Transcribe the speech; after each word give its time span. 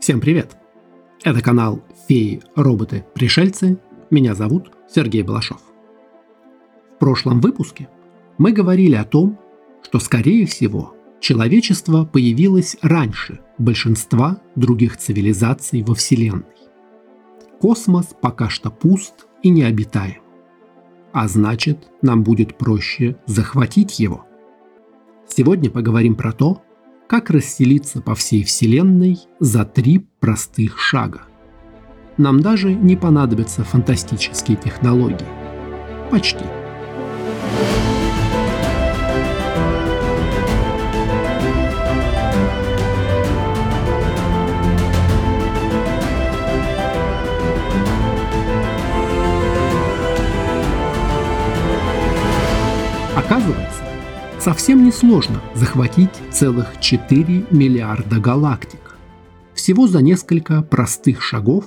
Всем 0.00 0.18
привет! 0.18 0.56
Это 1.24 1.42
канал 1.42 1.82
«Феи, 2.08 2.42
роботы, 2.56 3.04
пришельцы». 3.14 3.78
Меня 4.08 4.34
зовут 4.34 4.72
Сергей 4.88 5.22
Балашов. 5.22 5.60
В 6.96 6.98
прошлом 6.98 7.42
выпуске 7.42 7.90
мы 8.38 8.52
говорили 8.52 8.94
о 8.94 9.04
том, 9.04 9.38
что, 9.82 9.98
скорее 9.98 10.46
всего, 10.46 10.94
человечество 11.20 12.06
появилось 12.06 12.78
раньше 12.80 13.40
большинства 13.58 14.40
других 14.56 14.96
цивилизаций 14.96 15.82
во 15.82 15.94
Вселенной. 15.94 16.46
Космос 17.60 18.06
пока 18.22 18.48
что 18.48 18.70
пуст 18.70 19.26
и 19.42 19.50
необитаем. 19.50 20.22
А 21.12 21.28
значит, 21.28 21.90
нам 22.00 22.22
будет 22.22 22.56
проще 22.56 23.16
захватить 23.26 23.98
его. 23.98 24.24
Сегодня 25.28 25.70
поговорим 25.70 26.14
про 26.14 26.32
то, 26.32 26.62
как 27.10 27.28
расселиться 27.28 28.00
по 28.00 28.14
всей 28.14 28.44
Вселенной 28.44 29.18
за 29.40 29.64
три 29.64 30.06
простых 30.20 30.78
шага. 30.78 31.22
Нам 32.18 32.38
даже 32.38 32.72
не 32.72 32.94
понадобятся 32.94 33.64
фантастические 33.64 34.56
технологии. 34.56 35.26
Почти. 36.12 36.44
Оказывается, 53.16 53.59
совсем 54.40 54.84
несложно 54.84 55.40
захватить 55.54 56.10
целых 56.30 56.80
4 56.80 57.46
миллиарда 57.50 58.18
галактик. 58.18 58.96
Всего 59.54 59.86
за 59.86 60.00
несколько 60.00 60.62
простых 60.62 61.22
шагов 61.22 61.66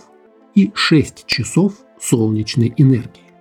и 0.55 0.72
6 0.73 1.25
часов 1.28 1.73
солнечной 2.02 2.73
энергии. 2.78 3.31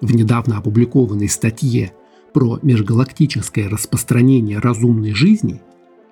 В 0.00 0.14
недавно 0.14 0.58
опубликованной 0.58 1.28
статье 1.28 1.92
про 2.32 2.60
межгалактическое 2.62 3.68
распространение 3.68 4.60
разумной 4.60 5.12
жизни 5.12 5.60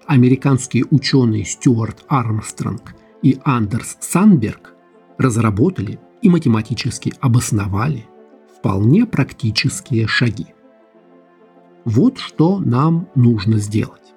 американские 0.07 0.85
ученые 0.91 1.45
Стюарт 1.45 2.05
Армстронг 2.09 2.95
и 3.23 3.39
Андерс 3.45 3.97
Санберг 4.01 4.75
разработали 5.19 6.01
и 6.21 6.29
математически 6.29 7.15
обосновали 7.21 8.07
вполне 8.59 9.07
практические 9.07 10.09
шаги. 10.09 10.47
Вот 11.85 12.19
что 12.19 12.59
нам 12.59 13.09
нужно 13.15 13.59
сделать. 13.59 14.15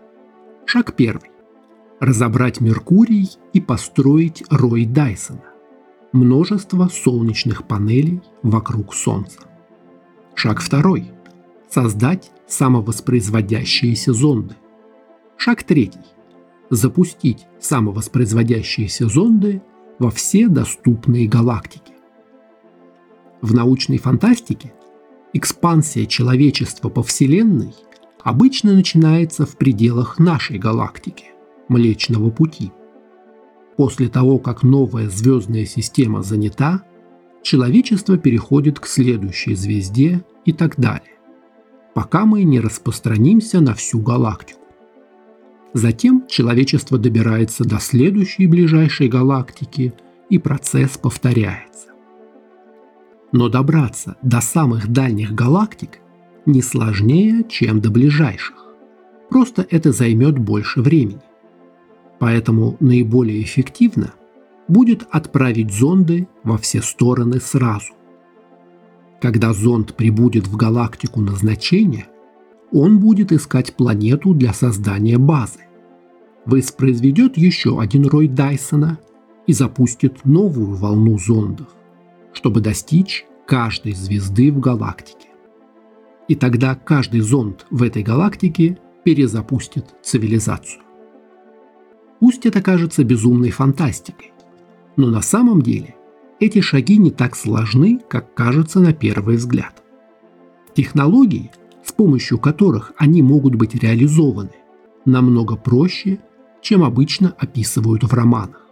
Шаг 0.65 0.95
первый. 0.95 1.31
Разобрать 1.99 2.61
Меркурий 2.61 3.29
и 3.53 3.61
построить 3.61 4.43
рой 4.49 4.85
Дайсона. 4.85 5.43
Множество 6.11 6.87
солнечных 6.87 7.67
панелей 7.67 8.21
вокруг 8.43 8.93
Солнца. 8.93 9.39
Шаг 10.35 10.59
второй. 10.59 11.11
Создать 11.69 12.31
самовоспроизводящиеся 12.47 14.11
зонды. 14.13 14.55
Шаг 15.37 15.63
третий. 15.63 15.99
Запустить 16.69 17.45
самовоспроизводящиеся 17.59 19.07
зонды 19.07 19.61
во 19.99 20.09
все 20.09 20.47
доступные 20.47 21.27
галактики. 21.27 21.93
В 23.41 23.53
научной 23.53 23.97
фантастике 23.97 24.73
Экспансия 25.33 26.05
человечества 26.07 26.89
по 26.89 27.03
Вселенной 27.03 27.73
обычно 28.21 28.73
начинается 28.73 29.45
в 29.45 29.55
пределах 29.55 30.19
нашей 30.19 30.57
галактики– 30.57 31.27
Млечного 31.69 32.29
Пути. 32.31 32.73
После 33.77 34.09
того, 34.09 34.39
как 34.39 34.61
новая 34.61 35.07
звездная 35.09 35.65
система 35.65 36.21
занята, 36.21 36.83
человечество 37.43 38.17
переходит 38.17 38.81
к 38.81 38.87
следующей 38.87 39.55
звезде 39.55 40.25
и 40.43 40.51
так 40.51 40.75
далее, 40.75 41.17
пока 41.93 42.25
мы 42.25 42.43
не 42.43 42.59
распространимся 42.59 43.61
на 43.61 43.73
всю 43.73 44.01
галактику. 44.01 44.59
Затем 45.73 46.27
человечество 46.27 46.97
добирается 46.97 47.63
до 47.63 47.79
следующей 47.79 48.47
ближайшей 48.47 49.07
галактики, 49.07 49.93
и 50.29 50.37
процесс 50.39 50.97
повторяется. 50.97 51.90
Но 53.31 53.47
добраться 53.47 54.17
до 54.21 54.41
самых 54.41 54.89
дальних 54.89 55.33
галактик 55.33 55.99
не 56.45 56.61
сложнее, 56.61 57.45
чем 57.47 57.79
до 57.79 57.89
ближайших. 57.89 58.55
Просто 59.29 59.65
это 59.69 59.91
займет 59.91 60.37
больше 60.37 60.81
времени. 60.81 61.21
Поэтому 62.19 62.75
наиболее 62.79 63.41
эффективно 63.41 64.13
будет 64.67 65.07
отправить 65.09 65.73
зонды 65.73 66.27
во 66.43 66.57
все 66.57 66.81
стороны 66.81 67.39
сразу. 67.39 67.93
Когда 69.21 69.53
зонд 69.53 69.95
прибудет 69.95 70.47
в 70.47 70.55
галактику 70.57 71.21
назначения, 71.21 72.07
он 72.71 72.99
будет 72.99 73.31
искать 73.31 73.75
планету 73.75 74.33
для 74.33 74.53
создания 74.53 75.17
базы. 75.17 75.59
Воспроизведет 76.45 77.37
еще 77.37 77.79
один 77.79 78.07
рой 78.07 78.27
Дайсона 78.27 78.99
и 79.47 79.53
запустит 79.53 80.25
новую 80.25 80.75
волну 80.75 81.17
зондов 81.17 81.67
чтобы 82.33 82.61
достичь 82.61 83.25
каждой 83.45 83.93
звезды 83.93 84.51
в 84.51 84.59
галактике. 84.59 85.29
И 86.27 86.35
тогда 86.35 86.75
каждый 86.75 87.21
зонд 87.21 87.65
в 87.69 87.83
этой 87.83 88.03
галактике 88.03 88.77
перезапустит 89.03 89.87
цивилизацию. 90.01 90.83
Пусть 92.19 92.45
это 92.45 92.61
кажется 92.61 93.03
безумной 93.03 93.49
фантастикой, 93.49 94.31
но 94.95 95.09
на 95.09 95.21
самом 95.21 95.61
деле 95.61 95.95
эти 96.39 96.61
шаги 96.61 96.97
не 96.97 97.11
так 97.11 97.35
сложны, 97.35 97.99
как 98.07 98.33
кажется 98.33 98.79
на 98.79 98.93
первый 98.93 99.37
взгляд. 99.37 99.83
Технологии, 100.75 101.51
с 101.83 101.91
помощью 101.91 102.37
которых 102.37 102.93
они 102.97 103.21
могут 103.21 103.55
быть 103.55 103.75
реализованы, 103.75 104.55
намного 105.03 105.55
проще, 105.55 106.19
чем 106.61 106.83
обычно 106.83 107.35
описывают 107.37 108.03
в 108.03 108.13
романах 108.13 108.70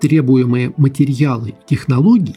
требуемые 0.00 0.72
материалы 0.76 1.50
и 1.50 1.54
технологии 1.66 2.36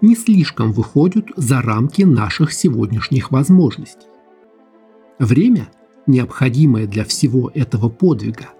не 0.00 0.14
слишком 0.14 0.72
выходят 0.72 1.26
за 1.36 1.62
рамки 1.62 2.02
наших 2.02 2.52
сегодняшних 2.52 3.30
возможностей. 3.30 4.06
Время, 5.18 5.68
необходимое 6.06 6.86
для 6.86 7.04
всего 7.04 7.50
этого 7.54 7.88
подвига, 7.88 8.50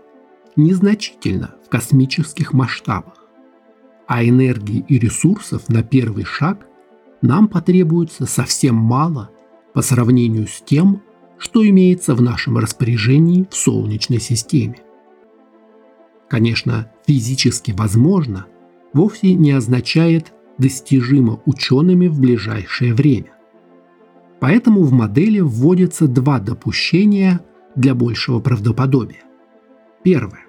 незначительно 0.57 1.55
в 1.67 1.69
космических 1.69 2.53
масштабах, 2.53 3.23
а 4.07 4.25
энергии 4.25 4.85
и 4.89 4.99
ресурсов 4.99 5.69
на 5.69 5.83
первый 5.83 6.25
шаг 6.25 6.67
нам 7.21 7.49
потребуется 7.49 8.25
совсем 8.25 8.77
мало 8.77 9.31
по 9.75 9.83
сравнению 9.83 10.47
с 10.47 10.63
тем, 10.63 11.03
что 11.39 11.67
имеется 11.69 12.15
в 12.15 12.23
нашем 12.23 12.57
распоряжении 12.57 13.47
в 13.51 13.55
Солнечной 13.55 14.21
системе. 14.21 14.86
Конечно, 16.29 16.91
физически 17.07 17.73
возможно 17.73 18.47
вовсе 18.93 19.35
не 19.35 19.53
означает 19.53 20.33
достижимо 20.59 21.41
учеными 21.45 22.09
в 22.09 22.19
ближайшее 22.19 22.95
время. 22.95 23.33
Поэтому 24.41 24.83
в 24.83 24.93
модели 24.93 25.41
вводятся 25.41 26.09
два 26.09 26.39
допущения 26.39 27.41
для 27.75 27.95
большего 27.95 28.41
правдоподобия. 28.41 29.23
Первое. 30.03 30.45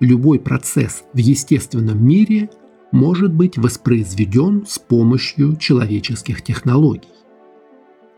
Любой 0.00 0.38
процесс 0.38 1.04
в 1.12 1.18
естественном 1.18 2.04
мире 2.04 2.50
может 2.92 3.32
быть 3.32 3.58
воспроизведен 3.58 4.64
с 4.66 4.78
помощью 4.78 5.56
человеческих 5.56 6.42
технологий. 6.42 7.08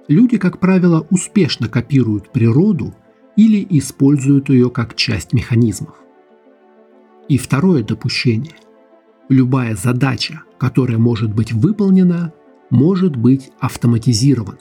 Люди, 0.09 0.39
как 0.39 0.61
правило, 0.61 1.07
успешно 1.11 1.69
копируют 1.69 2.31
природу 2.31 2.95
или 3.37 3.67
используют 3.71 4.49
ее 4.51 4.71
как 4.71 4.95
часть 4.95 5.33
механизмов. 5.33 5.97
И 7.28 7.38
второе 7.38 7.82
допущение. 7.82 8.55
Любая 9.28 9.75
задача, 9.75 10.43
которая 10.58 10.99
может 10.99 11.34
быть 11.34 11.52
выполнена, 11.52 12.32
может 12.70 13.17
быть 13.17 13.50
автоматизирована. 13.58 14.58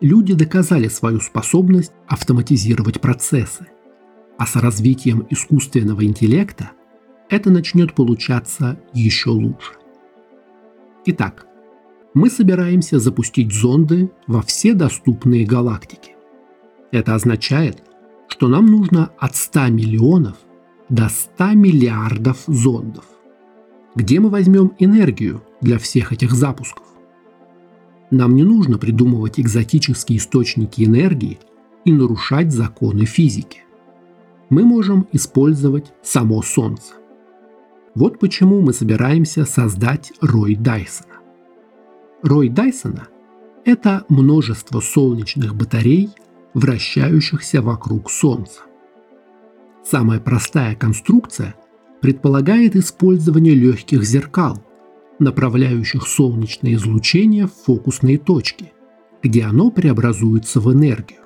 Люди 0.00 0.34
доказали 0.34 0.88
свою 0.88 1.20
способность 1.20 1.92
автоматизировать 2.06 3.00
процессы, 3.00 3.68
а 4.36 4.46
с 4.46 4.56
развитием 4.56 5.26
искусственного 5.30 6.04
интеллекта 6.04 6.72
это 7.30 7.50
начнет 7.50 7.94
получаться 7.94 8.78
еще 8.92 9.30
лучше. 9.30 9.72
Итак, 11.06 11.46
мы 12.14 12.28
собираемся 12.28 12.98
запустить 12.98 13.52
зонды 13.52 14.10
во 14.26 14.42
все 14.42 14.74
доступные 14.74 15.46
галактики. 15.46 16.16
Это 16.90 17.14
означает, 17.14 17.82
что 18.28 18.48
нам 18.48 18.66
нужно 18.66 19.12
от 19.18 19.36
100 19.36 19.68
миллионов– 19.68 20.36
до 20.88 21.08
100 21.08 21.52
миллиардов 21.52 22.42
зондов. 22.46 23.04
Где 23.94 24.20
мы 24.20 24.30
возьмем 24.30 24.72
энергию 24.78 25.42
для 25.60 25.78
всех 25.78 26.12
этих 26.12 26.32
запусков? 26.32 26.86
Нам 28.10 28.36
не 28.36 28.42
нужно 28.42 28.78
придумывать 28.78 29.40
экзотические 29.40 30.18
источники 30.18 30.84
энергии 30.84 31.38
и 31.84 31.92
нарушать 31.92 32.52
законы 32.52 33.04
физики. 33.04 33.60
мы 34.50 34.64
можем 34.64 35.06
использовать 35.12 35.94
само 36.02 36.42
Солнце. 36.42 36.92
Вот 37.94 38.18
почему 38.18 38.60
мы 38.60 38.74
собираемся 38.74 39.46
создать 39.46 40.12
рой 40.20 40.56
Дайсона. 40.56 41.14
Рой 42.22 42.50
Дайсона– 42.50 43.08
это 43.64 44.04
множество 44.10 44.80
солнечных 44.80 45.54
батарей, 45.54 46.10
вращающихся 46.52 47.62
вокруг 47.62 48.10
Солнца. 48.10 48.60
Самая 49.84 50.20
простая 50.20 50.74
конструкция 50.74 51.54
предполагает 52.00 52.76
использование 52.76 53.54
легких 53.54 54.04
зеркал, 54.04 54.62
направляющих 55.18 56.06
солнечное 56.06 56.74
излучение 56.74 57.46
в 57.46 57.52
фокусные 57.52 58.18
точки, 58.18 58.72
где 59.22 59.44
оно 59.44 59.70
преобразуется 59.70 60.60
в 60.60 60.72
энергию. 60.72 61.20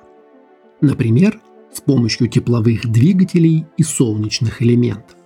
Например, 0.81 1.39
с 1.73 1.81
помощью 1.81 2.27
тепловых 2.27 2.87
двигателей 2.87 3.65
и 3.77 3.83
солнечных 3.83 4.61
элементов. 4.61 5.17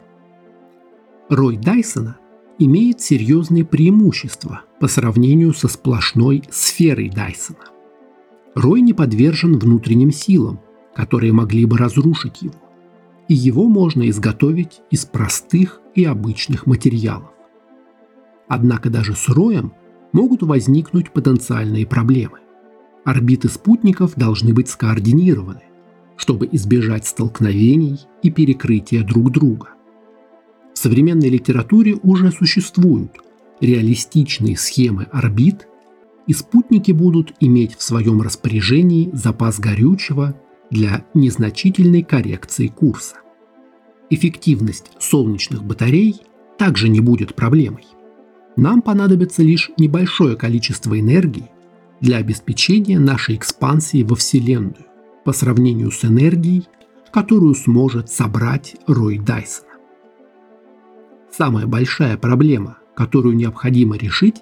Рой 1.30 1.57
Дайсона 1.57 2.18
имеет 2.60 3.01
серьезные 3.01 3.66
преимущества 3.66 4.62
по 4.80 4.88
сравнению 4.88 5.54
со 5.54 5.68
сплошной 5.68 6.44
сферой 6.51 7.10
Дайсона. 7.10 7.60
Рой 8.56 8.81
не 8.81 8.94
подвержен 8.94 9.57
внутренним 9.57 10.12
силам, 10.12 10.60
которые 10.94 11.31
могли 11.31 11.66
бы 11.66 11.77
разрушить 11.77 12.42
его, 12.42 12.61
и 13.31 13.33
его 13.33 13.69
можно 13.69 14.10
изготовить 14.10 14.81
из 14.89 15.06
простых 15.06 15.80
и 15.95 16.04
обычных 16.04 16.66
материалов. 16.66 17.31
Однако 18.50 18.89
даже 18.89 19.16
с 19.16 19.30
роем 19.30 19.72
могут 20.12 20.44
возникнуть 20.44 21.12
потенциальные 21.12 21.88
проблемы. 21.88 22.39
Орбиты 23.06 23.48
спутников 23.48 24.16
должны 24.18 24.54
быть 24.54 24.68
скоординированы, 24.68 25.62
чтобы 26.18 26.50
избежать 26.51 27.07
столкновений 27.07 28.01
и 28.22 28.30
перекрытия 28.31 29.01
друг 29.01 29.31
друга. 29.31 29.69
В 30.74 30.77
современной 30.77 31.30
литературе 31.30 31.95
уже 32.04 32.34
существуют 32.34 33.13
реалистичные 33.62 34.57
схемы 34.57 35.04
орбит, 35.04 35.69
и 36.27 36.34
спутники 36.34 36.92
будут 36.92 37.34
иметь 37.39 37.77
в 37.77 37.81
своем 37.81 38.22
распоряжении 38.22 39.10
запас 39.13 39.57
горючего 39.57 40.36
для 40.69 41.06
незначительной 41.13 42.04
коррекции 42.04 42.68
курса. 42.68 43.20
Эффективность 44.13 44.92
солнечных 45.00 45.63
батарей 45.63 46.18
также 46.58 46.90
не 46.90 47.00
будет 47.00 47.34
проблемой. 47.34 47.86
Нам 48.58 48.81
понадобится 48.81 49.42
лишь 49.42 49.72
небольшое 49.78 50.36
количество 50.36 51.00
энергии 51.00 51.50
для 52.02 52.18
обеспечения 52.18 53.00
нашей 53.00 53.38
экспансии 53.38 54.04
во 54.04 54.18
Вселенную 54.18 54.86
по 55.24 55.31
сравнению 55.31 55.92
с 55.92 56.04
энергией, 56.04 56.66
которую 57.13 57.56
сможет 57.56 58.10
собрать 58.10 58.75
Рой 58.86 59.18
Дайсона. 59.18 59.69
Самая 61.31 61.66
большая 61.66 62.18
проблема, 62.18 62.80
которую 62.96 63.38
необходимо 63.38 63.96
решить, 63.96 64.42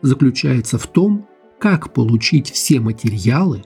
заключается 0.00 0.78
в 0.78 0.86
том, 0.86 1.28
как 1.58 1.92
получить 1.92 2.50
все 2.50 2.80
материалы, 2.80 3.64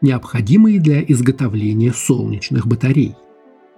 необходимые 0.00 0.80
для 0.80 1.00
изготовления 1.00 1.92
солнечных 1.92 2.66
батарей, 2.66 3.14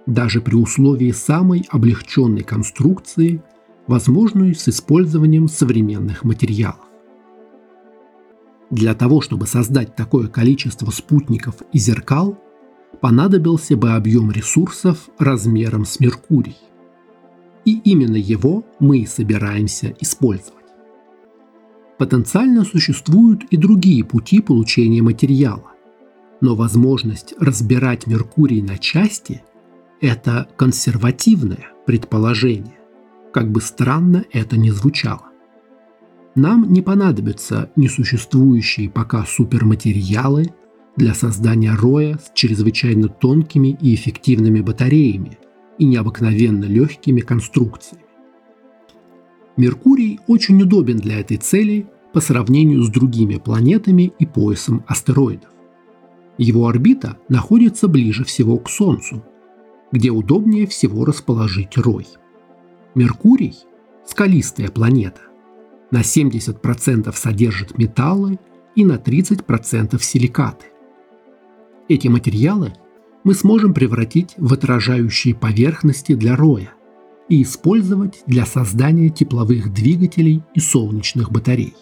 даже 0.05 0.41
при 0.41 0.55
условии 0.55 1.11
самой 1.11 1.65
облегченной 1.69 2.43
конструкции, 2.43 3.41
возможной 3.87 4.55
с 4.55 4.67
использованием 4.67 5.47
современных 5.47 6.23
материалов. 6.23 6.85
Для 8.69 8.95
того, 8.95 9.21
чтобы 9.21 9.45
создать 9.45 9.95
такое 9.95 10.27
количество 10.27 10.89
спутников 10.89 11.55
и 11.71 11.77
зеркал, 11.77 12.37
понадобился 13.01 13.77
бы 13.77 13.91
объем 13.91 14.31
ресурсов 14.31 15.09
размером 15.19 15.85
с 15.85 15.99
Меркурий. 15.99 16.57
И 17.65 17.79
именно 17.79 18.15
его 18.15 18.65
мы 18.79 18.99
и 18.99 19.05
собираемся 19.05 19.95
использовать. 19.99 20.63
Потенциально 21.97 22.65
существуют 22.65 23.43
и 23.51 23.57
другие 23.57 24.03
пути 24.03 24.41
получения 24.41 25.01
материала, 25.01 25.71
но 26.41 26.55
возможность 26.55 27.33
разбирать 27.39 28.07
Меркурий 28.07 28.61
на 28.61 28.77
части– 28.77 29.43
это 30.03 30.49
консервативное 30.57 31.69
предположение, 31.85 32.77
как 33.31 33.49
бы 33.49 33.61
странно 33.61 34.25
это 34.33 34.57
ни 34.57 34.69
звучало. 34.69 35.29
Нам 36.35 36.73
не 36.73 36.81
понадобятся 36.81 37.71
несуществующие 37.77 38.89
пока 38.89 39.25
суперматериалы 39.25 40.53
для 40.97 41.13
создания 41.13 41.73
роя 41.73 42.17
с 42.17 42.31
чрезвычайно 42.33 43.07
тонкими 43.07 43.77
и 43.79 43.95
эффективными 43.95 44.59
батареями 44.59 45.37
и 45.77 45.85
необыкновенно 45.85 46.65
легкими 46.65 47.21
конструкциями. 47.21 48.03
Меркурий 49.55 50.19
очень 50.27 50.61
удобен 50.61 50.97
для 50.97 51.21
этой 51.21 51.37
цели 51.37 51.87
по 52.11 52.19
сравнению 52.19 52.83
с 52.83 52.89
другими 52.89 53.37
планетами 53.37 54.11
и 54.19 54.25
поясом 54.25 54.83
астероидов. 54.85 55.49
Его 56.37 56.67
орбита 56.67 57.17
находится 57.29 57.87
ближе 57.87 58.25
всего 58.25 58.57
к 58.57 58.69
Солнцу, 58.69 59.23
где 59.93 60.09
удобнее 60.09 60.65
всего 60.65 61.05
расположить 61.05 61.77
рой. 61.77 62.07
Меркурий– 62.95 63.55
скалистая 64.05 64.69
планета, 64.69 65.21
на 65.91 66.01
70% 66.01 67.15
содержит 67.15 67.77
металлы 67.77 68.39
и 68.75 68.85
на 68.85 68.95
30% 68.95 70.01
силикаты. 70.01 70.65
Эти 71.87 72.07
материалы 72.07 72.73
мы 73.23 73.35
сможем 73.35 73.75
превратить 73.75 74.33
в 74.37 74.51
отражающие 74.51 75.35
поверхности 75.35 76.15
для 76.15 76.35
роя 76.35 76.73
и 77.29 77.43
использовать 77.43 78.23
для 78.25 78.47
создания 78.47 79.09
тепловых 79.09 79.71
двигателей 79.71 80.41
и 80.55 80.59
солнечных 80.59 81.31
батарей. 81.31 81.75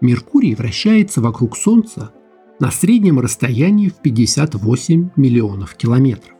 Меркурий 0.00 0.54
вращается 0.54 1.20
вокруг 1.20 1.58
Солнца 1.58 2.10
на 2.58 2.70
среднем 2.70 3.20
расстоянии 3.20 3.90
в 3.90 3.96
58 3.96 5.10
миллионов 5.16 5.74
километров. 5.74 6.35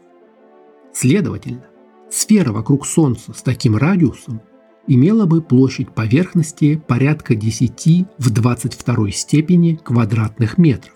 Следовательно, 0.98 1.66
сфера 2.08 2.52
вокруг 2.52 2.86
Солнца 2.86 3.34
с 3.34 3.42
таким 3.42 3.76
радиусом 3.76 4.40
имела 4.86 5.26
бы 5.26 5.42
площадь 5.42 5.90
поверхности 5.94 6.82
порядка 6.88 7.34
10 7.34 8.06
в 8.16 8.30
22 8.30 9.10
степени 9.10 9.74
квадратных 9.74 10.56
метров. 10.56 10.94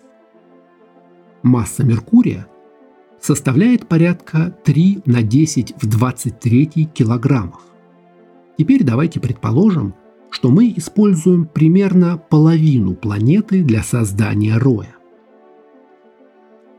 Масса 1.43 1.85
Меркурия 1.85 2.47
составляет 3.20 3.88
порядка 3.88 4.56
3 4.64 5.02
на 5.05 5.23
10 5.23 5.75
в 5.76 5.87
23 5.87 6.67
килограммов. 6.94 7.61
Теперь 8.56 8.84
давайте 8.84 9.20
предположим, 9.20 9.94
что 10.31 10.48
мы 10.48 10.72
используем 10.79 11.44
примерно 11.44 12.17
половину 12.17 12.94
планеты 12.94 13.63
для 13.63 13.82
создания 13.82 14.56
роя. 14.56 14.96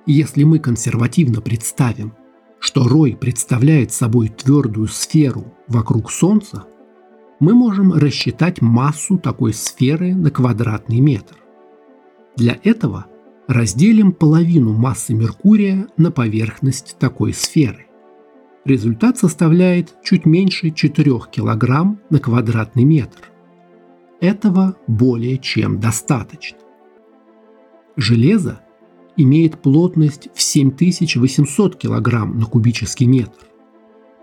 Если 0.07 0.43
мы 0.43 0.57
консервативно 0.57 1.39
представим, 1.41 2.13
что 2.61 2.87
рой 2.87 3.17
представляет 3.19 3.91
собой 3.91 4.29
твердую 4.29 4.87
сферу 4.87 5.51
вокруг 5.67 6.11
Солнца, 6.11 6.65
мы 7.39 7.55
можем 7.55 7.91
рассчитать 7.91 8.61
массу 8.61 9.17
такой 9.17 9.51
сферы 9.51 10.13
на 10.13 10.29
квадратный 10.29 10.99
метр. 10.99 11.35
Для 12.37 12.59
этого 12.63 13.07
разделим 13.47 14.11
половину 14.11 14.73
массы 14.73 15.15
Меркурия 15.15 15.87
на 15.97 16.11
поверхность 16.11 16.97
такой 16.99 17.33
сферы. 17.33 17.87
Результат 18.63 19.17
составляет 19.17 19.95
чуть 20.03 20.27
меньше 20.27 20.69
4 20.69 21.19
кг 21.31 21.97
на 22.11 22.19
квадратный 22.19 22.83
метр. 22.83 23.31
Этого 24.19 24.77
более 24.85 25.39
чем 25.39 25.79
достаточно. 25.79 26.59
Железо 27.97 28.61
имеет 29.17 29.61
плотность 29.61 30.29
в 30.33 30.41
7800 30.41 31.75
кг 31.75 32.25
на 32.25 32.45
кубический 32.45 33.05
метр. 33.05 33.47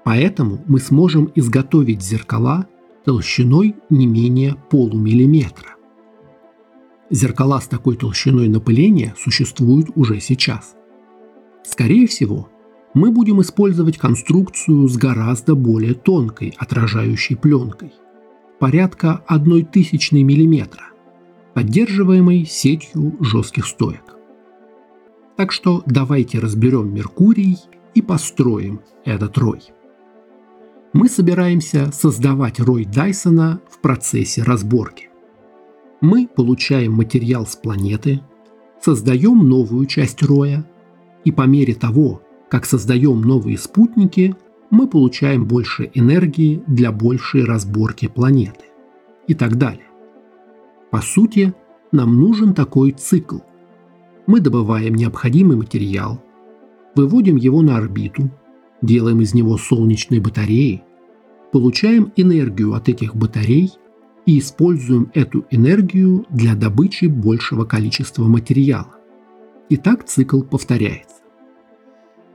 Поэтому 0.04 0.64
мы 0.66 0.80
сможем 0.80 1.30
изготовить 1.35 2.02
зеркала 2.02 2.66
толщиной 3.04 3.76
не 3.90 4.07
менее 4.07 4.57
полумиллиметра. 4.71 5.76
Зеркала 7.11 7.61
с 7.61 7.66
такой 7.66 7.97
толщиной 7.97 8.49
напыления 8.49 9.14
существуют 9.18 9.88
уже 9.95 10.21
сейчас. 10.21 10.75
Скорее 11.64 12.07
всего, 12.07 12.49
мы 12.95 13.11
будем 13.11 13.40
использовать 13.40 13.99
конструкцию 13.99 14.88
с 14.88 14.97
гораздо 14.97 15.54
более 15.54 15.95
тонкой 15.95 16.54
отражающей 16.57 17.37
пленкой, 17.37 17.92
порядка 18.59 19.23
1 19.26 19.66
тысячной 19.66 20.23
миллиметра, 20.23 20.85
поддерживаемой 21.54 22.45
сетью 22.45 23.16
жестких 23.21 23.66
стоек. 23.66 24.17
Так 25.38 25.50
что 25.52 25.83
давайте 25.87 26.38
разберем 26.38 26.92
Меркурий 26.92 27.57
и 27.95 28.02
построим 28.02 28.83
этот 29.07 29.38
рой 29.38 29.62
мы 30.92 31.09
собираемся 31.09 31.92
создавать 31.92 32.61
рой 32.61 32.85
Дайсона 32.85 33.61
в 33.71 33.80
процессе 33.80 34.42
разборки. 34.42 35.09
Мы 36.00 36.26
получаем 36.26 36.92
материал 36.92 37.47
с 37.47 37.57
планеты, 37.57 38.21
создаем 38.80 39.49
новую 39.49 39.87
часть 39.87 40.23
роя, 40.23 40.68
и 41.25 41.33
по 41.33 41.42
мере 41.42 41.75
того, 41.75 42.23
как 42.49 42.64
создаем 42.64 43.21
новые 43.21 43.59
спутники, 43.59 44.35
мы 44.71 44.87
получаем 44.87 45.47
больше 45.47 45.90
энергии 45.95 46.62
для 46.66 46.92
большей 46.92 47.45
разборки 47.45 48.09
планеты 48.09 48.64
и 49.26 49.35
так 49.35 49.57
далее. 49.57 49.87
По 50.90 51.00
сути, 51.00 51.54
нам 51.92 52.18
нужен 52.18 52.54
такой 52.54 52.92
цикл. 52.92 53.38
Мы 54.28 54.40
добываем 54.40 54.94
необходимый 54.94 55.56
материал, 55.56 56.23
выводим 56.94 57.37
его 57.37 57.62
на 57.62 57.78
орбиту, 57.78 58.30
делаем 58.82 59.23
из 59.23 59.32
него 59.32 59.56
солнечные 59.56 60.20
батареи, 60.20 60.82
получаем 61.50 62.12
энергию 62.14 62.75
от 62.75 62.90
этих 62.90 63.16
батарей 63.16 63.73
и 64.26 64.38
используем 64.38 65.11
эту 65.14 65.47
энергию 65.50 66.26
для 66.28 66.54
добычи 66.54 67.06
большего 67.06 67.64
количества 67.64 68.25
материала. 68.25 68.97
И 69.70 69.78
так 69.78 70.04
цикл 70.04 70.42
повторяется. 70.42 71.23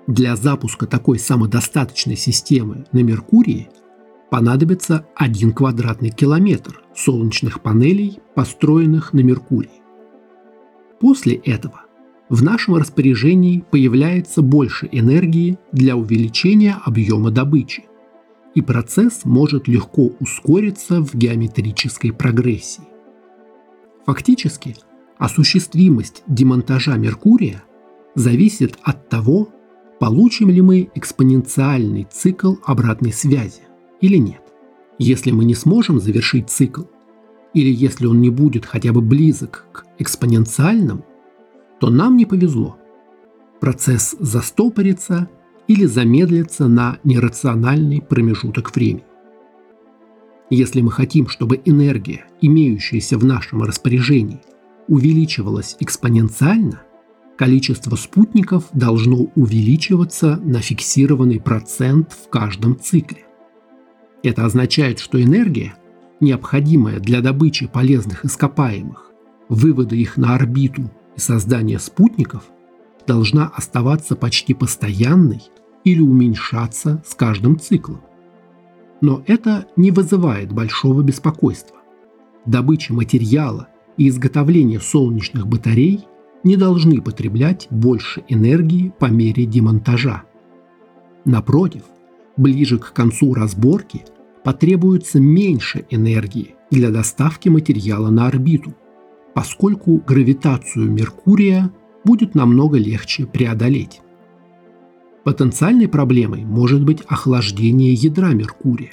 Для 0.07 0.35
запуска 0.35 0.87
такой 0.87 1.19
самодостаточной 1.19 2.15
системы 2.15 2.87
на 2.91 3.03
Меркурии 3.03 3.69
понадобится 4.31 5.05
1 5.15 5.53
квадратный 5.53 6.09
километр 6.09 6.81
солнечных 6.95 7.61
панелей, 7.61 8.17
построенных 8.33 9.13
на 9.13 9.19
Меркурии. 9.19 9.83
После 10.99 11.35
этого 11.35 11.82
в 12.29 12.41
нашем 12.43 12.75
распоряжении 12.75 13.63
появляется 13.69 14.41
больше 14.41 14.87
энергии 14.91 15.57
для 15.71 15.95
увеличения 15.95 16.77
объема 16.83 17.31
добычи, 17.31 17.85
и 18.55 18.61
процесс 18.61 19.21
может 19.25 19.67
легко 19.67 20.11
ускориться 20.19 21.01
в 21.01 21.13
геометрической 21.15 22.13
прогрессии. 22.13 22.83
Фактически, 24.05 24.75
осуществимость 25.17 26.23
демонтажа 26.27 26.95
Меркурия 26.95 27.63
зависит 28.15 28.77
от 28.83 29.09
того, 29.09 29.49
получим 29.99 30.49
ли 30.49 30.61
мы 30.61 30.89
экспоненциальный 30.95 32.07
цикл 32.09 32.55
обратной 32.65 33.13
связи 33.13 33.61
или 34.01 34.17
нет. 34.17 34.41
Если 34.99 35.31
мы 35.31 35.45
не 35.45 35.55
сможем 35.55 35.99
завершить 35.99 36.49
цикл, 36.49 36.83
или 37.53 37.69
если 37.69 38.05
он 38.05 38.21
не 38.21 38.29
будет 38.29 38.65
хотя 38.65 38.91
бы 38.91 39.01
близок 39.01 39.65
к 39.71 39.85
экспоненциальному, 39.99 41.05
то 41.83 41.89
нам 41.89 42.15
не 42.15 42.25
повезло. 42.25 42.77
Процесс 43.59 44.15
застопорится 44.17 45.29
или 45.67 45.83
замедлится 45.83 46.69
на 46.69 46.97
нерациональный 47.03 48.01
промежуток 48.01 48.73
времени. 48.73 49.03
Если 50.49 50.79
мы 50.79 50.93
хотим, 50.93 51.27
чтобы 51.27 51.59
энергия, 51.65 52.23
имеющаяся 52.39 53.17
в 53.17 53.25
нашем 53.25 53.63
распоряжении, 53.63 54.39
увеличивалась 54.87 55.75
экспоненциально– 55.81 56.83
количество 57.37 57.97
спутников 57.97 58.69
должно 58.71 59.27
увеличиваться 59.35 60.37
на 60.37 60.61
фиксированный 60.61 61.41
процент 61.41 62.13
в 62.13 62.29
каждом 62.29 62.79
цикле. 62.79 63.25
Это 64.23 64.45
означает, 64.45 64.99
что 64.99 65.21
энергия, 65.21 65.73
необходимая 66.21 67.01
для 67.01 67.19
добычи 67.19 67.67
полезных 67.67 68.23
ископаемых, 68.23 69.11
вывода 69.49 69.97
их 69.97 70.15
на 70.15 70.35
орбиту 70.35 70.89
и 71.15 71.19
создания 71.19 71.79
спутников, 71.79 72.43
должна 73.05 73.47
оставаться 73.47 74.15
почти 74.15 74.53
постоянной 74.53 75.43
или 75.83 76.01
уменьшаться 76.01 77.03
с 77.05 77.15
каждым 77.15 77.59
циклом. 77.59 78.01
Но 79.01 79.23
это 79.27 79.67
не 79.75 79.91
вызывает 79.91 80.51
большого 80.53 81.01
беспокойства. 81.01 81.77
Добыча 82.45 82.93
материала 82.93 83.67
и 83.97 84.07
изготовление 84.07 84.79
солнечных 84.79 85.47
батарей 85.47 86.05
не 86.43 86.55
должны 86.57 87.01
потреблять 87.01 87.67
больше 87.69 88.23
энергии 88.27 88.93
по 88.97 89.05
мере 89.05 89.45
демонтажа. 89.45 90.23
Напротив, 91.25 91.83
ближе 92.37 92.79
к 92.79 92.93
концу 92.93 93.33
разборки 93.33 94.05
потребуется 94.43 95.19
меньше 95.19 95.85
энергии 95.89 96.55
для 96.69 96.89
доставки 96.89 97.49
материала 97.49 98.09
на 98.09 98.27
орбиту, 98.27 98.73
поскольку 99.33 99.97
гравитацию 99.97 100.91
Меркурия 100.91 101.71
будет 102.03 102.35
намного 102.35 102.77
легче 102.77 103.25
преодолеть. 103.25 104.01
Потенциальной 105.23 105.87
проблемой 105.87 106.43
может 106.43 106.83
быть 106.83 107.01
охлаждение 107.07 107.93
ядра 107.93 108.33
Меркурия, 108.33 108.91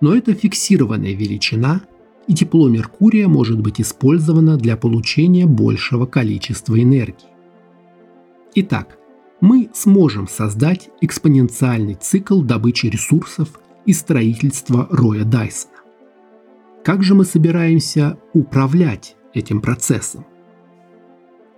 но 0.00 0.14
это 0.14 0.34
фиксированная 0.34 1.14
величина– 1.14 1.82
и 2.26 2.34
тепло 2.34 2.68
Меркурия 2.68 3.28
может 3.28 3.60
быть 3.60 3.80
использовано 3.80 4.56
для 4.56 4.76
получения 4.76 5.46
большего 5.46 6.06
количества 6.06 6.80
энергии. 6.80 7.28
Итак, 8.54 8.98
мы 9.40 9.70
сможем 9.74 10.28
создать 10.28 10.88
экспоненциальный 11.00 11.94
цикл 11.94 12.42
добычи 12.42 12.86
ресурсов 12.86 13.60
и 13.84 13.92
строительства 13.92 14.88
роя 14.90 15.24
Дайсона. 15.24 15.74
Как 16.84 17.02
же 17.02 17.14
мы 17.14 17.24
собираемся 17.24 18.18
управлять 18.32 19.16
этим 19.34 19.60
процессом? 19.60 20.24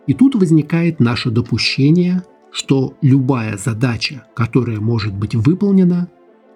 И 0.06 0.14
тут 0.14 0.34
возникает 0.34 1.00
наше 1.00 1.30
допущение, 1.30 2.22
что 2.52 2.94
любая 3.02 3.56
задача, 3.56 4.26
которая 4.34 4.80
может 4.80 5.14
быть 5.14 5.34
выполнена, 5.34 6.08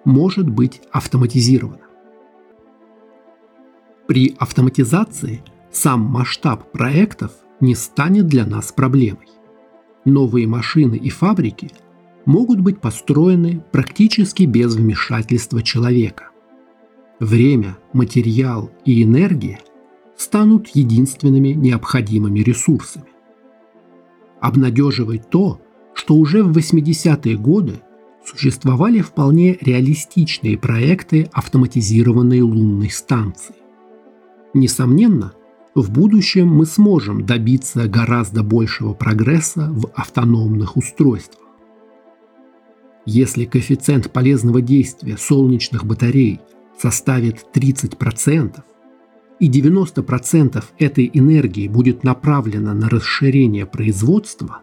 может 0.03 0.49
быть 0.49 0.81
автоматизирована. 0.91 1.81
При 4.07 4.35
автоматизации 4.39 5.43
сам 5.71 6.01
масштаб 6.01 6.71
проектов 6.71 7.31
не 7.59 7.75
станет 7.75 8.27
для 8.27 8.45
нас 8.45 8.71
проблемой. 8.71 9.27
Новые 10.03 10.47
машины 10.47 10.95
и 10.95 11.09
фабрики 11.09 11.69
могут 12.25 12.59
быть 12.59 12.79
построены 12.79 13.63
практически 13.71 14.43
без 14.43 14.75
вмешательства 14.75 15.61
человека. 15.61 16.29
Время, 17.19 17.77
материал 17.93 18.71
и 18.83 19.03
энергия 19.03 19.59
станут 20.21 20.67
единственными 20.69 21.49
необходимыми 21.49 22.39
ресурсами. 22.39 23.05
Обнадеживает 24.39 25.29
то, 25.29 25.59
что 25.93 26.15
уже 26.15 26.43
в 26.43 26.55
80-е 26.55 27.37
годы 27.37 27.81
существовали 28.23 29.01
вполне 29.01 29.57
реалистичные 29.61 30.57
проекты 30.57 31.27
автоматизированной 31.33 32.41
лунной 32.41 32.89
станции. 32.89 33.55
Несомненно, 34.53 35.33
в 35.73 35.91
будущем 35.91 36.47
мы 36.47 36.65
сможем 36.65 37.25
добиться 37.25 37.87
гораздо 37.87 38.43
большего 38.43 38.93
прогресса 38.93 39.69
в 39.71 39.89
автономных 39.95 40.77
устройствах. 40.77 41.47
Если 43.05 43.45
коэффициент 43.45 44.11
полезного 44.11 44.61
действия 44.61 45.17
солнечных 45.17 45.85
батарей 45.85 46.39
составит 46.79 47.45
30%, 47.53 48.61
и 49.41 49.49
90% 49.49 50.63
этой 50.77 51.09
энергии 51.11 51.67
будет 51.67 52.03
направлено 52.03 52.73
на 52.75 52.87
расширение 52.87 53.65
производства, 53.65 54.59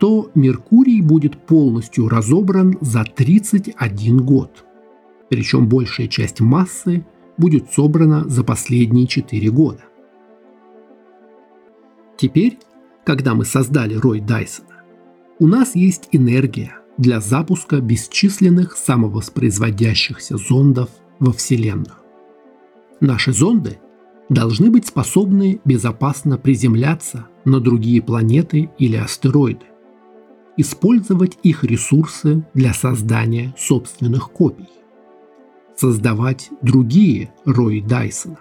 то 0.00 0.30
Меркурий 0.34 1.02
будет 1.02 1.46
полностью 1.46 2.08
разобран 2.08 2.78
за 2.80 3.04
31 3.04 4.24
год. 4.24 4.64
Причем 5.28 5.68
большая 5.68 6.08
часть 6.08 6.40
массы 6.40 7.04
будет 7.36 7.70
собрано 7.70 8.26
за 8.28 8.42
последние 8.42 9.06
4 9.06 9.50
года. 9.50 9.84
Теперь, 12.16 12.58
когда 13.04 13.34
мы 13.34 13.44
создали 13.44 13.94
Рой 13.94 14.20
Дайсона, 14.20 14.84
у 15.38 15.46
нас 15.46 15.76
есть 15.76 16.08
энергия 16.12 16.78
для 16.96 17.20
запуска 17.20 17.80
бесчисленных 17.80 18.74
самовоспроизводящихся 18.74 20.38
зондов 20.38 20.88
во 21.18 21.32
Вселенную. 21.32 22.01
Наши 23.02 23.32
зонды 23.32 23.80
должны 24.28 24.70
быть 24.70 24.86
способны 24.86 25.60
безопасно 25.64 26.38
приземляться 26.38 27.26
на 27.44 27.58
другие 27.58 28.00
планеты 28.00 28.70
или 28.78 28.94
астероиды, 28.94 29.66
использовать 30.56 31.36
их 31.42 31.64
ресурсы 31.64 32.46
для 32.54 32.72
создания 32.72 33.54
собственных 33.58 34.30
копий 34.30 34.68
создавать 35.74 36.50
другие 36.62 37.32
рои 37.44 37.80
Дайсона, 37.80 38.38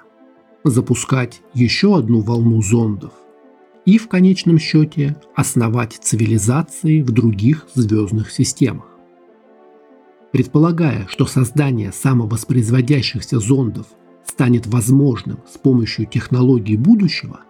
запускать 0.63 1.41
еще 1.56 1.98
одну 1.98 2.22
волну 2.22 2.62
зондов 2.62 3.13
и 3.86 3.98
в 3.98 4.08
конечном 4.10 4.60
счете 4.60 5.18
основать 5.36 5.98
цивилизации 6.00 7.01
в 7.01 7.10
других 7.10 7.68
звездных 7.74 8.30
системах. 8.30 8.86
Предполагая, 10.32 11.08
что 11.08 11.25
создание 11.25 11.91
самовоспроизводящихся 11.91 13.39
зондов 13.39 13.88
станет 14.25 14.68
возможным 14.68 15.40
с 15.51 15.58
помощью 15.58 16.06
технологий 16.06 16.78
будущего, 16.78 17.42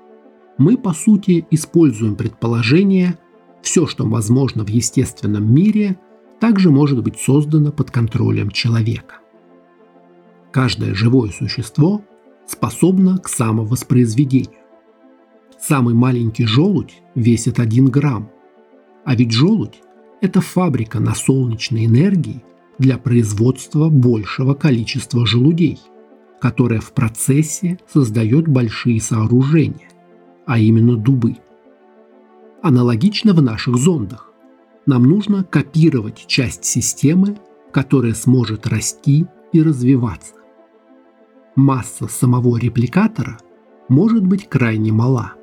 мы 0.58 0.78
по 0.78 0.94
сути 0.94 1.46
используем 1.52 2.16
предположение, 2.16 3.18
все, 3.62 3.88
что 3.88 4.06
возможно 4.06 4.64
в 4.64 4.70
естественном 4.70 5.54
мире, 5.54 5.98
также 6.40 6.72
может 6.72 7.04
быть 7.04 7.20
создано 7.20 7.72
под 7.72 7.92
контролем 7.92 8.50
человека. 8.50 9.16
Каждое 10.52 10.94
живое 10.94 11.30
существо 11.30 12.02
способно 12.48 13.18
к 13.20 13.30
самовоспроизведению. 13.30 14.60
Самый 15.60 15.94
маленький 15.94 16.46
желудь 16.46 17.02
весит 17.16 17.60
1 17.60 17.86
грамм, 17.86 18.30
а 19.06 19.16
ведь 19.16 19.32
желудь 19.32 19.82
это 20.22 20.42
фабрика 20.42 21.00
на 21.00 21.16
солнечной 21.16 21.86
энергии 21.86 22.44
для 22.78 22.98
производства 22.98 23.90
большего 23.90 24.54
количества 24.54 25.26
желудей, 25.26 25.80
которая 26.42 26.80
в 26.80 26.92
процессе 26.92 27.80
создает 27.88 28.48
большие 28.48 29.00
сооружения, 29.00 29.90
а 30.48 30.58
именно 30.58 30.98
дубы. 30.98 31.38
Аналогично 32.64 33.34
в 33.34 33.42
наших 33.42 33.78
зондах. 33.78 34.34
Нам 34.88 35.04
нужно 35.04 35.44
копировать 35.44 36.26
часть 36.26 36.66
системы, 36.66 37.38
которая 37.72 38.16
сможет 38.16 38.66
расти 38.66 39.28
и 39.54 39.62
развиваться. 39.62 40.34
Масса 41.56 42.08
самого 42.08 42.58
репликатора 42.58 43.38
может 43.88 44.26
быть 44.26 44.50
крайне 44.50 44.92
мала. 44.92 45.34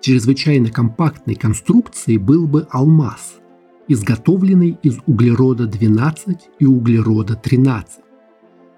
Чрезвычайно 0.00 0.70
компактной 0.70 1.34
конструкцией 1.34 2.18
был 2.18 2.46
бы 2.46 2.66
алмаз, 2.70 3.36
изготовленный 3.88 4.78
из 4.82 4.98
углерода-12 5.06 6.38
и 6.60 6.64
углерода-13. 6.64 7.84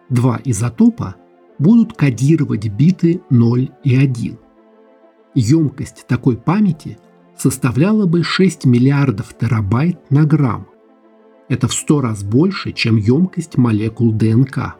Два 0.08 0.40
изотопа 0.44 1.16
будут 1.58 1.94
кодировать 1.94 2.68
биты 2.68 3.22
0 3.30 3.70
и 3.84 3.96
1. 3.96 4.38
Емкость 5.34 6.06
такой 6.06 6.36
памяти 6.36 6.98
составляла 7.36 8.06
бы 8.06 8.22
6 8.22 8.64
миллиардов 8.64 9.34
терабайт 9.38 10.10
на 10.10 10.24
грамм. 10.24 10.68
Это 11.48 11.68
в 11.68 11.74
100 11.74 12.00
раз 12.00 12.24
больше, 12.24 12.72
чем 12.72 12.96
емкость 12.96 13.56
молекул 13.56 14.12
ДНК. 14.12 14.76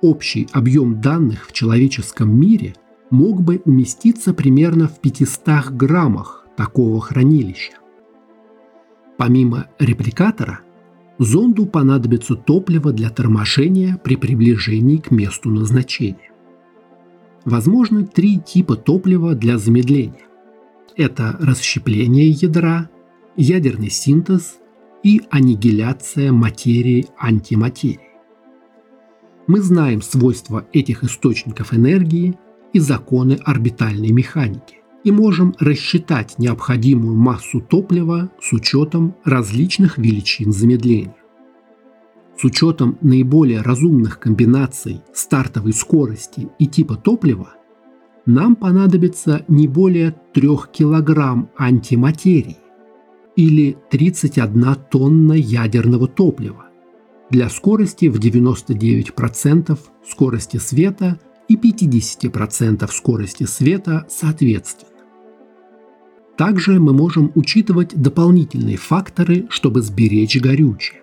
Общий 0.00 0.48
объем 0.52 1.00
данных 1.00 1.46
в 1.46 1.52
человеческом 1.52 2.38
мире 2.38 2.74
мог 3.10 3.42
бы 3.42 3.60
уместиться 3.64 4.32
примерно 4.32 4.88
в 4.88 5.00
500 5.00 5.70
граммах 5.70 6.46
такого 6.56 7.00
хранилища. 7.00 7.74
Помимо 9.16 9.66
репликатора, 9.78 10.60
зонду 11.18 11.66
понадобится 11.66 12.34
топливо 12.34 12.92
для 12.92 13.10
торможения 13.10 14.00
при 14.02 14.16
приближении 14.16 14.98
к 14.98 15.10
месту 15.10 15.50
назначения. 15.50 16.30
Возможны 17.44 18.06
три 18.06 18.38
типа 18.38 18.76
топлива 18.76 19.34
для 19.34 19.58
замедления. 19.58 20.26
Это 20.96 21.36
расщепление 21.40 22.30
ядра, 22.30 22.90
ядерный 23.36 23.90
синтез 23.90 24.58
и 25.02 25.22
аннигиляция 25.30 26.32
материи-антиматерии. 26.32 28.00
Мы 29.46 29.60
знаем 29.60 30.02
свойства 30.02 30.66
этих 30.72 31.04
источников 31.04 31.72
энергии 31.72 32.38
и 32.72 32.80
законы 32.80 33.38
орбитальной 33.44 34.10
механики 34.10 34.77
и 35.04 35.10
можем 35.10 35.54
рассчитать 35.58 36.38
необходимую 36.38 37.16
массу 37.16 37.60
топлива 37.60 38.30
с 38.40 38.52
учетом 38.52 39.14
различных 39.24 39.98
величин 39.98 40.52
замедления. 40.52 41.16
С 42.36 42.44
учетом 42.44 42.98
наиболее 43.00 43.62
разумных 43.62 44.18
комбинаций 44.20 45.00
стартовой 45.12 45.72
скорости 45.72 46.48
и 46.58 46.66
типа 46.66 46.96
топлива 46.96 47.54
нам 48.26 48.54
понадобится 48.54 49.44
не 49.48 49.66
более 49.66 50.14
3 50.34 50.48
кг 50.72 51.48
антиматерии 51.56 52.58
или 53.34 53.76
31 53.90 54.76
тонна 54.90 55.32
ядерного 55.32 56.06
топлива 56.06 56.66
для 57.30 57.48
скорости 57.48 58.06
в 58.06 58.18
99% 58.18 59.78
скорости 60.06 60.56
света 60.56 61.18
и 61.48 61.56
50% 61.56 62.90
скорости 62.92 63.44
света 63.44 64.06
соответственно. 64.08 64.92
Также 66.36 66.78
мы 66.78 66.92
можем 66.92 67.32
учитывать 67.34 68.00
дополнительные 68.00 68.76
факторы, 68.76 69.46
чтобы 69.50 69.82
сберечь 69.82 70.40
горючее. 70.40 71.02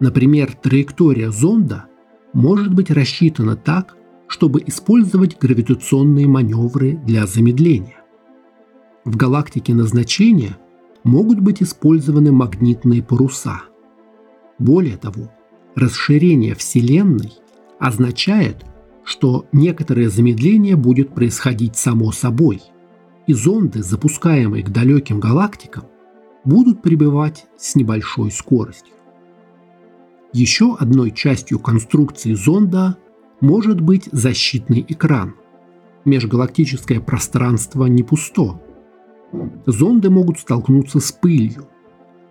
Например, 0.00 0.54
траектория 0.54 1.30
зонда 1.30 1.84
может 2.32 2.72
быть 2.72 2.90
рассчитана 2.90 3.56
так, 3.56 3.96
чтобы 4.26 4.62
использовать 4.66 5.38
гравитационные 5.38 6.26
маневры 6.26 6.92
для 7.04 7.26
замедления. 7.26 8.02
В 9.04 9.16
галактике 9.16 9.74
назначения 9.74 10.56
могут 11.02 11.40
быть 11.40 11.62
использованы 11.62 12.32
магнитные 12.32 13.02
паруса. 13.02 13.62
Более 14.58 14.96
того, 14.96 15.30
расширение 15.74 16.54
Вселенной 16.54 17.32
означает, 17.78 18.64
что 19.08 19.46
некоторое 19.52 20.08
замедление 20.08 20.76
будет 20.76 21.14
происходить 21.14 21.76
само 21.76 22.12
собой– 22.12 22.62
и 23.28 23.34
зонды, 23.34 23.82
запускаемые 23.82 24.64
к 24.64 24.70
далеким 24.70 25.20
галактикам, 25.20 25.84
будут 26.44 26.82
пребывать 26.82 27.46
с 27.58 27.76
небольшой 27.76 28.32
скоростью. 28.32 28.94
Еще 30.32 30.74
одной 30.74 31.10
частью 31.12 31.58
конструкции 31.58 32.32
зонда 32.32 32.96
может 33.40 33.82
быть 33.82 34.08
защитный 34.10 34.84
экран. 34.88 35.34
Межгалактическое 36.06 37.00
пространство 37.00 37.84
не 37.84 38.02
пусто. 38.02 38.62
Зонды 39.66 40.08
могут 40.08 40.38
столкнуться 40.38 41.00
с 41.00 41.12
пылью, 41.12 41.68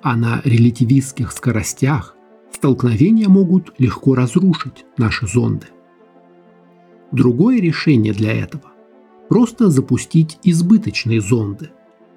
а 0.01 0.15
на 0.15 0.41
релятивистских 0.43 1.31
скоростях 1.31 2.15
столкновения 2.51 3.29
могут 3.29 3.71
легко 3.77 4.15
разрушить 4.15 4.85
наши 4.97 5.27
зонды. 5.27 5.67
Другое 7.11 7.61
решение 7.61 8.13
для 8.13 8.33
этого 8.33 8.71
просто 9.29 9.69
запустить 9.69 10.39
избыточные 10.43 11.21
зонды, 11.21 11.71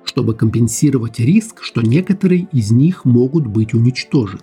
чтобы 0.05 0.35
компенсировать 0.35 1.21
риск, 1.21 1.63
что 1.63 1.83
некоторые 1.83 2.49
из 2.53 2.71
них 2.71 3.05
могут 3.05 3.47
быть 3.47 3.75
уничтожены. 3.75 4.43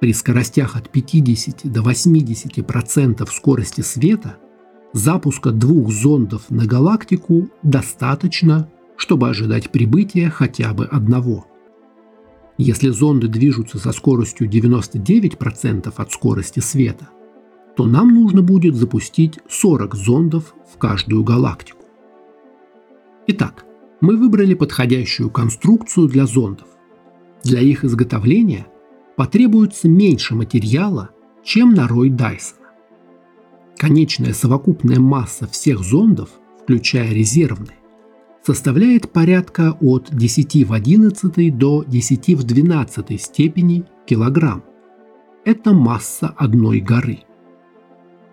При 0.00 0.12
скоростях 0.12 0.76
от 0.76 0.90
50 0.90 1.72
до 1.72 1.80
80% 1.80 3.28
скорости 3.32 3.80
света 3.80 4.36
запуска 4.92 5.50
двух 5.50 5.90
зондов 5.90 6.50
на 6.50 6.66
галактику 6.66 7.48
достаточно, 7.62 8.70
чтобы 8.96 9.28
ожидать 9.28 9.70
прибытия 9.70 10.30
хотя 10.30 10.72
бы 10.72 10.86
одного. 10.86 11.46
Если 12.58 12.88
зонды 12.90 13.28
движутся 13.28 13.78
со 13.78 13.92
скоростью 13.92 14.48
99% 14.48 15.92
от 15.96 16.12
скорости 16.12 16.60
света, 16.60 17.08
то 17.78 17.86
нам 17.86 18.12
нужно 18.12 18.42
будет 18.42 18.74
запустить 18.74 19.38
40 19.48 19.94
зондов 19.94 20.52
в 20.68 20.78
каждую 20.78 21.22
галактику. 21.22 21.84
Итак, 23.28 23.64
мы 24.00 24.16
выбрали 24.16 24.54
подходящую 24.54 25.30
конструкцию 25.30 26.08
для 26.08 26.26
зондов. 26.26 26.66
Для 27.44 27.60
их 27.60 27.84
изготовления 27.84 28.66
потребуется 29.16 29.88
меньше 29.88 30.34
материала, 30.34 31.10
чем 31.44 31.72
на 31.72 31.86
рой 31.86 32.10
Дайсона. 32.10 32.66
Конечная 33.76 34.32
совокупная 34.32 34.98
масса 34.98 35.46
всех 35.46 35.78
зондов, 35.78 36.30
включая 36.60 37.12
резервные, 37.12 37.78
составляет 38.44 39.12
порядка 39.12 39.78
от 39.80 40.08
10 40.10 40.66
в 40.66 40.72
11 40.72 41.56
до 41.56 41.84
10 41.86 42.28
в 42.34 42.42
12 42.42 43.20
степени 43.20 43.84
килограмм. 44.04 44.64
Это 45.44 45.72
масса 45.72 46.34
одной 46.36 46.80
горы– 46.80 47.20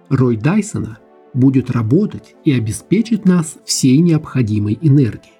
Рой 0.10 0.38
Дайсона 0.38 1.00
будет 1.34 1.72
работать 1.72 2.36
и 2.44 2.52
обеспечит 2.52 3.26
нас 3.26 3.58
всей 3.65 3.98
необходимой 4.00 4.78
энергией. 4.82 5.34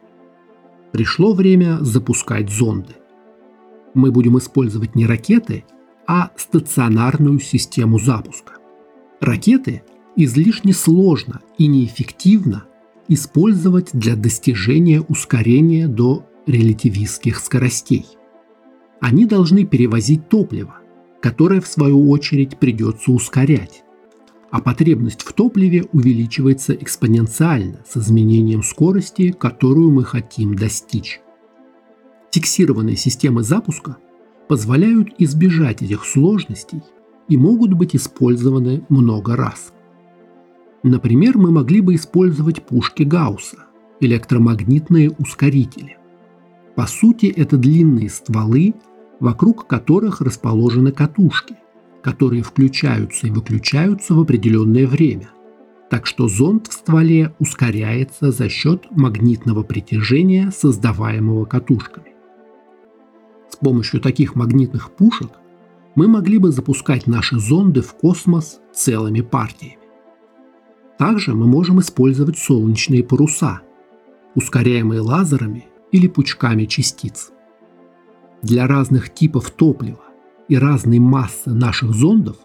Пришло 0.92 1.34
время 1.34 1.78
запускать 1.82 2.50
зонды. 2.50 2.96
Мы 3.94 4.12
будем 4.12 4.38
использовать 4.38 4.96
не 4.96 5.06
ракеты, 5.06 5.66
а 6.08 6.32
стационарную 6.36 7.40
систему 7.40 8.00
запуска. 8.00 8.54
Ракеты 9.20 9.84
излишне 10.16 10.74
сложно 10.74 11.42
и 11.58 11.68
неэффективно 11.68 12.66
использовать 13.08 13.90
для 13.94 14.16
достижения 14.16 15.02
ускорения 15.02 15.88
до 15.88 16.26
релятивистских 16.48 17.40
скоростей. 17.40 18.06
Они 19.00 19.26
должны 19.26 19.66
перевозить 19.66 20.28
топливо, 20.28 20.78
которое 21.22 21.62
в 21.62 21.68
свою 21.68 22.10
очередь 22.10 22.58
придется 22.58 23.12
ускорять 23.12 23.85
а 24.56 24.62
потребность 24.62 25.24
в 25.24 25.34
топливе 25.34 25.84
увеличивается 25.92 26.72
экспоненциально 26.74 27.82
с 27.86 27.98
изменением 27.98 28.64
скорости, 28.64 29.36
которую 29.38 29.92
мы 29.92 30.06
хотим 30.06 30.56
достичь. 30.56 31.20
Фиксированные 32.32 32.96
системы 32.96 33.44
запуска 33.44 33.98
позволяют 34.48 35.10
избежать 35.18 35.82
этих 35.82 36.06
сложностей 36.06 36.82
и 37.28 37.36
могут 37.36 37.74
быть 37.74 37.98
использованы 37.98 38.86
много 38.88 39.36
раз. 39.36 39.74
Например, 40.84 41.38
мы 41.38 41.52
могли 41.52 41.82
бы 41.82 41.94
использовать 41.96 42.66
пушки 42.66 43.04
Гаусса, 43.04 43.66
электромагнитные 44.00 45.12
ускорители. 45.20 45.98
По 46.78 46.88
сути, 46.88 47.26
это 47.26 47.58
длинные 47.58 48.10
стволы, 48.10 48.74
вокруг 49.20 49.68
которых 49.68 50.22
расположены 50.22 50.94
катушки, 50.94 51.58
которые 52.06 52.44
включаются 52.44 53.26
и 53.26 53.32
выключаются 53.32 54.14
в 54.14 54.20
определенное 54.20 54.86
время. 54.86 55.30
Так 55.90 56.06
что 56.06 56.28
зонд 56.28 56.68
в 56.68 56.74
стволе 56.74 57.34
ускоряется 57.40 58.30
за 58.30 58.48
счет 58.48 58.86
магнитного 58.92 59.64
притяжения, 59.64 60.52
создаваемого 60.52 61.46
катушками. 61.46 62.14
С 63.50 63.56
помощью 63.56 64.02
таких 64.02 64.36
магнитных 64.36 64.92
пушек 64.92 65.32
мы 65.96 66.08
могли 66.08 66.38
бы 66.38 66.52
запускать 66.52 67.08
наши 67.08 67.40
зонды 67.40 67.82
в 67.82 67.96
космос 67.96 68.60
целыми 68.72 69.22
партиями. 69.22 69.80
Также 71.00 71.34
мы 71.34 71.48
можем 71.48 71.80
использовать 71.80 72.38
солнечные 72.38 73.04
паруса, 73.04 73.62
ускоряемые 74.36 75.02
лазерами 75.02 75.66
или 75.92 76.08
пучками 76.08 76.66
частиц. 76.66 77.32
Для 78.44 78.68
разных 78.68 79.12
типов 79.12 79.50
топлива 79.50 80.05
и 80.48 80.58
разной 80.58 81.00
массы 81.00 81.52
наших 81.52 81.94
зондов 81.94 82.38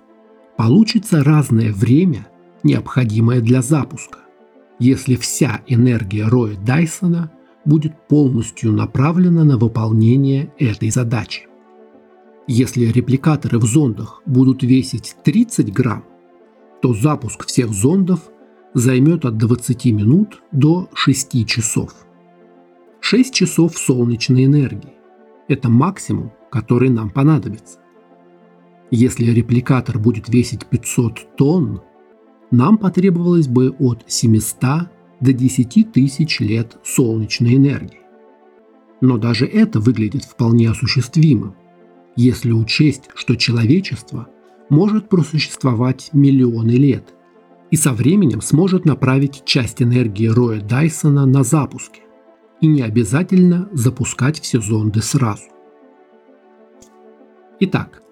получится 0.56 1.22
разное 1.22 1.72
время, 1.72 2.28
необходимое 2.62 3.40
для 3.40 3.62
запуска, 3.62 4.18
если 4.78 5.14
вся 5.16 5.60
энергия 5.66 6.26
Роя 6.26 6.56
Дайсона 6.56 7.30
будет 7.64 8.08
полностью 8.08 8.72
направлена 8.72 9.44
на 9.44 9.58
выполнение 9.58 10.52
этой 10.58 10.90
задачи. 10.90 11.46
Если 12.46 12.86
репликаторы 12.86 13.58
в 13.58 13.64
зондах 13.64 14.22
будут 14.26 14.62
весить 14.62 15.16
30 15.24 15.72
грамм, 15.72 16.04
то 16.82 16.94
запуск 16.94 17.46
всех 17.46 17.70
зондов 17.70 18.30
займет 18.74 19.24
от 19.24 19.36
20 19.36 19.84
минут 19.86 20.42
до 20.50 20.88
6 20.94 21.46
часов. 21.46 21.94
6 23.00 23.34
часов 23.34 23.76
солнечной 23.76 24.46
энергии– 24.46 24.94
это 25.48 25.68
максимум, 25.68 26.32
который 26.50 26.88
нам 26.88 27.10
понадобится. 27.10 27.79
Если 28.90 29.30
репликатор 29.30 29.98
будет 29.98 30.28
весить 30.28 30.66
500 30.66 31.36
тонн, 31.36 31.80
нам 32.50 32.76
потребовалось 32.76 33.46
бы 33.46 33.70
от 33.78 34.04
700 34.08 34.88
до 35.20 35.32
10 35.32 35.92
тысяч 35.92 36.40
лет 36.40 36.76
солнечной 36.82 37.54
энергии. 37.54 38.00
Но 39.00 39.16
даже 39.16 39.46
это 39.46 39.78
выглядит 39.80 40.24
вполне 40.24 40.68
осуществимым, 40.68 41.54
если 42.16 42.52
учесть, 42.52 43.04
что 43.14 43.36
человечество 43.36 44.28
может 44.68 45.08
просуществовать 45.08 46.10
миллионы 46.12 46.72
лет 46.72 47.14
и 47.70 47.76
со 47.76 47.92
временем 47.92 48.40
сможет 48.40 48.84
направить 48.84 49.44
часть 49.44 49.80
энергии 49.80 50.26
Роя 50.26 50.60
Дайсона 50.60 51.24
на 51.24 51.44
запуски, 51.44 52.02
и 52.60 52.66
не 52.66 52.82
обязательно 52.82 53.68
запускать 53.72 54.40
все 54.40 54.60
зонды 54.60 55.00
сразу. 55.02 55.44
Итак, 57.60 58.02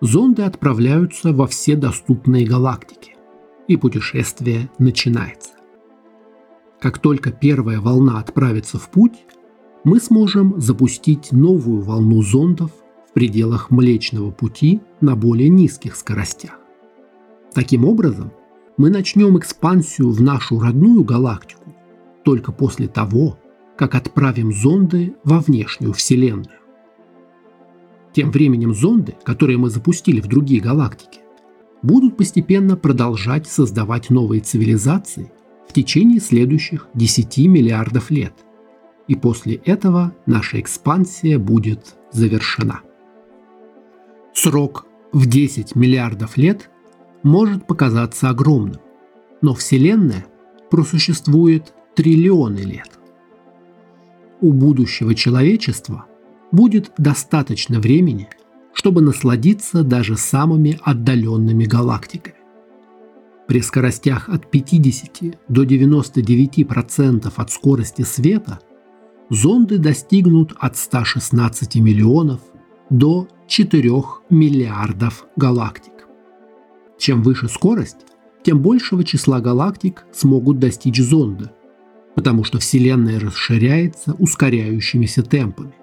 зонды 0.00 0.42
отправляются 0.42 1.32
во 1.32 1.46
все 1.46 1.76
доступные 1.76 2.46
галактики, 2.46 3.16
и 3.68 3.76
путешествие 3.76 4.70
начинается. 4.78 5.50
Как 6.80 6.98
только 6.98 7.30
первая 7.30 7.80
волна 7.80 8.18
отправится 8.18 8.78
в 8.78 8.90
путь, 8.90 9.24
мы 9.84 10.00
сможем 10.00 10.60
запустить 10.60 11.32
новую 11.32 11.82
волну 11.82 12.22
зондов 12.22 12.70
в 13.08 13.12
пределах 13.12 13.70
Млечного 13.70 14.30
Пути 14.30 14.80
на 15.00 15.16
более 15.16 15.48
низких 15.48 15.96
скоростях. 15.96 16.58
Таким 17.52 17.84
образом, 17.84 18.32
мы 18.76 18.88
начнем 18.88 19.38
экспансию 19.38 20.10
в 20.10 20.22
нашу 20.22 20.60
родную 20.60 21.04
галактику 21.04 21.74
только 22.24 22.52
после 22.52 22.88
того, 22.88 23.38
как 23.76 23.94
отправим 23.94 24.52
зонды 24.52 25.14
во 25.24 25.40
внешнюю 25.40 25.92
Вселенную. 25.92 26.59
Тем 28.12 28.30
временем 28.30 28.74
зонды, 28.74 29.14
которые 29.24 29.58
мы 29.58 29.70
запустили 29.70 30.20
в 30.20 30.26
другие 30.26 30.60
галактики, 30.60 31.20
будут 31.82 32.16
постепенно 32.16 32.76
продолжать 32.76 33.46
создавать 33.46 34.10
новые 34.10 34.40
цивилизации 34.40 35.32
в 35.68 35.72
течение 35.72 36.20
следующих 36.20 36.88
10 36.94 37.38
миллиардов 37.46 38.10
лет. 38.10 38.34
И 39.06 39.14
после 39.14 39.54
этого 39.54 40.14
наша 40.26 40.60
экспансия 40.60 41.38
будет 41.38 41.96
завершена. 42.12 42.80
Срок 44.34 44.86
в 45.12 45.26
10 45.26 45.74
миллиардов 45.74 46.36
лет 46.36 46.70
может 47.22 47.66
показаться 47.66 48.28
огромным, 48.28 48.80
но 49.42 49.54
Вселенная 49.54 50.26
просуществует 50.70 51.72
триллионы 51.94 52.58
лет. 52.58 52.90
У 54.40 54.52
будущего 54.52 55.14
человечества 55.14 56.06
будет 56.52 56.92
достаточно 56.98 57.80
времени, 57.80 58.28
чтобы 58.72 59.00
насладиться 59.00 59.82
даже 59.82 60.16
самыми 60.16 60.78
отдаленными 60.82 61.64
галактиками. 61.64 62.36
При 63.46 63.62
скоростях 63.62 64.28
от 64.28 64.48
50 64.50 65.38
до 65.48 65.64
99% 65.64 67.32
от 67.34 67.50
скорости 67.50 68.02
света 68.02 68.60
зонды 69.28 69.78
достигнут 69.78 70.54
от 70.58 70.76
116 70.76 71.76
миллионов 71.76 72.40
до 72.90 73.26
4 73.48 73.90
миллиардов 74.30 75.26
галактик. 75.36 76.06
Чем 76.98 77.22
выше 77.22 77.48
скорость, 77.48 78.06
тем 78.44 78.60
большего 78.60 79.04
числа 79.04 79.40
галактик 79.40 80.04
смогут 80.12 80.58
достичь 80.58 81.00
зонды, 81.00 81.50
потому 82.14 82.44
что 82.44 82.58
Вселенная 82.58 83.18
расширяется 83.18 84.14
ускоряющимися 84.14 85.22
темпами. 85.22 85.74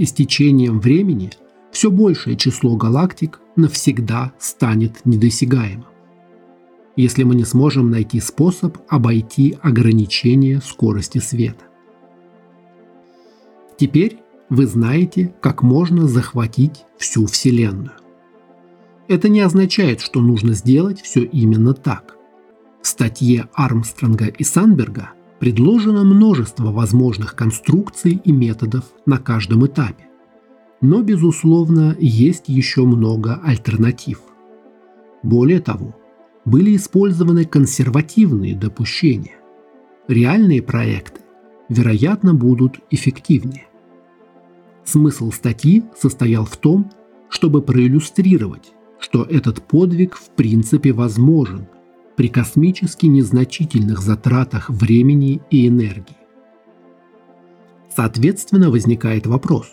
И 0.00 0.06
с 0.06 0.12
течением 0.12 0.80
времени 0.80 1.30
все 1.70 1.90
большее 1.90 2.36
число 2.36 2.74
галактик 2.74 3.38
навсегда 3.54 4.32
станет 4.38 5.04
недосягаемым 5.04 5.84
если 6.96 7.22
мы 7.22 7.34
не 7.34 7.44
сможем 7.44 7.90
найти 7.90 8.20
способ 8.20 8.76
обойти 8.88 9.56
ограничение 9.62 10.60
скорости 10.60 11.18
света. 11.18 11.64
Теперь 13.78 14.18
вы 14.50 14.66
знаете, 14.66 15.32
как 15.40 15.62
можно 15.62 16.06
захватить 16.08 16.84
всю 16.98 17.26
Вселенную. 17.26 17.92
Это 19.08 19.28
не 19.28 19.40
означает, 19.40 20.00
что 20.00 20.20
нужно 20.20 20.52
сделать 20.54 21.00
все 21.00 21.22
именно 21.22 21.72
так. 21.72 22.16
В 22.82 22.86
статье 22.86 23.48
Армстронга 23.54 24.26
и 24.26 24.44
Санберга 24.44 25.10
предложено 25.40 26.04
множество 26.04 26.70
возможных 26.70 27.34
конструкций 27.34 28.20
и 28.22 28.30
методов 28.30 28.84
на 29.06 29.16
каждом 29.16 29.66
этапе. 29.66 30.04
Но, 30.82 31.02
безусловно, 31.02 31.96
есть 31.98 32.44
еще 32.48 32.84
много 32.84 33.40
альтернатив. 33.42 34.20
Более 35.22 35.60
того, 35.60 35.96
были 36.44 36.76
использованы 36.76 37.44
консервативные 37.44 38.54
допущения. 38.54 39.36
Реальные 40.08 40.62
проекты, 40.62 41.20
вероятно, 41.68 42.34
будут 42.34 42.80
эффективнее. 42.90 43.66
Смысл 44.84 45.30
статьи 45.32 45.84
состоял 45.98 46.44
в 46.44 46.56
том, 46.56 46.90
чтобы 47.28 47.62
проиллюстрировать, 47.62 48.72
что 48.98 49.22
этот 49.22 49.62
подвиг 49.62 50.16
в 50.16 50.30
принципе 50.30 50.92
возможен 50.92 51.66
при 52.16 52.28
космически 52.28 53.06
незначительных 53.06 54.00
затратах 54.00 54.70
времени 54.70 55.40
и 55.50 55.66
энергии. 55.68 56.16
Соответственно, 57.94 58.70
возникает 58.70 59.26
вопрос, 59.26 59.72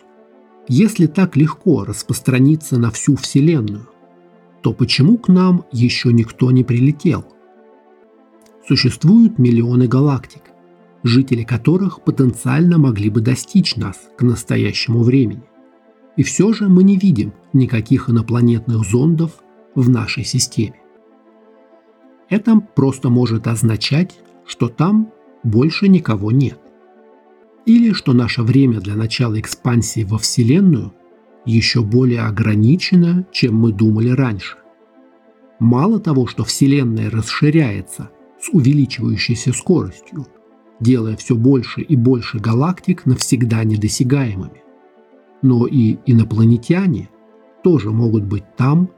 если 0.67 1.07
так 1.07 1.35
легко 1.37 1.85
распространиться 1.85 2.77
на 2.77 2.91
всю 2.91 3.15
Вселенную, 3.15 3.87
то 4.61 4.73
почему 4.73 5.17
к 5.17 5.29
нам 5.29 5.65
еще 5.71 6.11
никто 6.11 6.51
не 6.51 6.63
прилетел? 6.63 7.25
Существуют 8.67 9.39
миллионы 9.39 9.87
галактик, 9.87 10.41
жители 11.03 11.43
которых 11.43 12.01
потенциально 12.01 12.77
могли 12.77 13.09
бы 13.09 13.21
достичь 13.21 13.77
нас 13.77 13.97
к 14.17 14.23
настоящему 14.23 15.03
времени. 15.03 15.43
И 16.17 16.23
все 16.23 16.51
же 16.51 16.67
мы 16.67 16.83
не 16.83 16.97
видим 16.97 17.33
никаких 17.53 18.09
инопланетных 18.09 18.83
зондов 18.83 19.43
в 19.75 19.89
нашей 19.89 20.25
системе. 20.25 20.81
Это 22.29 22.59
просто 22.75 23.09
может 23.09 23.47
означать, 23.47 24.17
что 24.45 24.67
там 24.67 25.11
больше 25.43 25.87
никого 25.87 26.31
нет. 26.31 26.59
Или 27.65 27.91
что 27.93 28.13
наше 28.13 28.43
время 28.43 28.79
для 28.79 28.95
начала 28.95 29.39
экспансии 29.39 30.03
во 30.03 30.17
Вселенную 30.17 30.93
еще 31.45 31.81
более 31.81 32.21
ограничена, 32.21 33.25
чем 33.31 33.55
мы 33.55 33.71
думали 33.71 34.09
раньше. 34.09 34.57
Мало 35.59 35.99
того, 35.99 36.27
что 36.27 36.43
Вселенная 36.43 37.09
расширяется 37.09 38.09
с 38.39 38.49
увеличивающейся 38.49 39.53
скоростью, 39.53 40.27
делая 40.79 41.15
все 41.15 41.35
больше 41.35 41.81
и 41.81 41.95
больше 41.95 42.39
галактик 42.39 43.05
навсегда 43.05 43.63
недосягаемыми, 43.63 44.61
но 45.41 45.65
и 45.65 45.97
инопланетяне 46.05 47.09
тоже 47.63 47.91
могут 47.91 48.23
быть 48.23 48.43
там, 48.55 48.89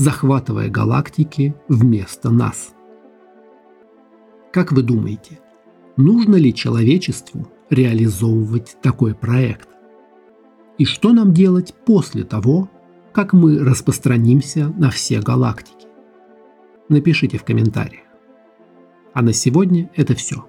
захватывая 0.00 0.68
галактики 0.68 1.54
вместо 1.68 2.30
нас. 2.30 2.74
Как 4.52 4.72
вы 4.72 4.82
думаете, 4.82 5.38
нужно 5.96 6.36
ли 6.36 6.52
человечеству 6.52 7.48
реализовывать 7.70 8.76
такой 8.82 9.14
проект? 9.14 9.70
и 10.80 10.86
что 10.86 11.12
нам 11.12 11.34
делать 11.34 11.74
после 11.84 12.24
того, 12.24 12.70
как 13.12 13.34
мы 13.34 13.58
распространимся 13.58 14.72
на 14.78 14.88
все 14.88 15.20
галактики. 15.20 15.86
Напишите 16.88 17.36
в 17.36 17.44
комментариях. 17.44 18.04
А 19.12 19.20
на 19.20 19.34
сегодня 19.34 19.90
это 19.94 20.14
все. 20.14 20.48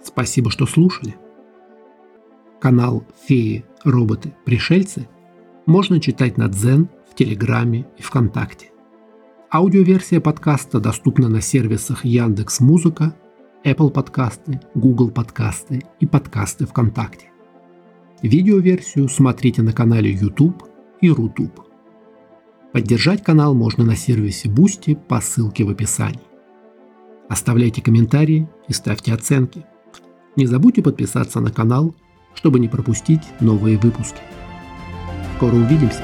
Спасибо, 0.00 0.52
что 0.52 0.66
слушали. 0.66 1.16
Канал 2.60 3.04
«Феи, 3.26 3.64
роботы, 3.82 4.32
пришельцы» 4.44 5.08
можно 5.66 5.98
читать 5.98 6.36
на 6.36 6.46
Дзен, 6.46 6.88
в 7.10 7.16
Телеграме 7.16 7.84
и 7.98 8.02
ВКонтакте. 8.02 8.70
Аудиоверсия 9.54 10.20
подкаста 10.20 10.80
доступна 10.80 11.28
на 11.28 11.40
сервисах 11.40 12.04
Яндекс 12.04 12.58
Музыка, 12.58 13.14
Apple 13.64 13.90
подкасты, 13.90 14.60
Google 14.74 15.12
подкасты 15.12 15.84
и 16.00 16.06
подкасты 16.06 16.66
ВКонтакте. 16.66 17.26
Видеоверсию 18.20 19.08
смотрите 19.08 19.62
на 19.62 19.72
канале 19.72 20.10
YouTube 20.10 20.64
и 21.00 21.08
Рутуб. 21.08 21.60
Поддержать 22.72 23.22
канал 23.22 23.54
можно 23.54 23.84
на 23.84 23.94
сервисе 23.94 24.48
Boosty 24.48 24.96
по 24.96 25.20
ссылке 25.20 25.62
в 25.62 25.70
описании. 25.70 26.18
Оставляйте 27.28 27.80
комментарии 27.80 28.48
и 28.66 28.72
ставьте 28.72 29.14
оценки. 29.14 29.64
Не 30.34 30.46
забудьте 30.46 30.82
подписаться 30.82 31.38
на 31.38 31.52
канал, 31.52 31.94
чтобы 32.34 32.58
не 32.58 32.66
пропустить 32.66 33.22
новые 33.38 33.78
выпуски. 33.78 34.18
Скоро 35.36 35.54
увидимся! 35.54 36.02